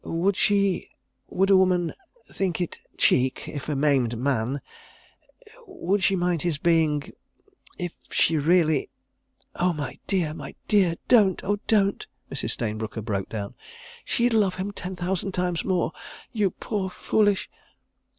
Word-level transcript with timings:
Would 0.03 0.35
she—would 0.35 1.51
a 1.51 1.55
woman—think 1.57 2.59
it 2.59 2.79
cheek 2.97 3.47
if 3.47 3.69
a 3.69 3.75
maimed 3.75 4.17
man—would 4.17 6.01
she 6.03 6.15
mind 6.15 6.41
his 6.41 6.57
being—if 6.57 7.91
she 8.09 8.35
really...?" 8.35 8.89
"Oh, 9.57 9.73
my 9.73 9.99
dear, 10.07 10.33
my 10.33 10.55
dear! 10.67 10.95
Don't! 11.07 11.43
Oh, 11.43 11.59
don't!" 11.67 12.07
Mrs. 12.31 12.49
Stayne 12.49 12.79
Brooker 12.79 13.03
broke 13.03 13.29
down. 13.29 13.53
"She'd 14.03 14.33
love 14.33 14.55
him 14.55 14.71
ten 14.71 14.95
thousand 14.95 15.33
times 15.33 15.63
more—you 15.63 16.49
poor, 16.49 16.89
foolish 16.89 17.47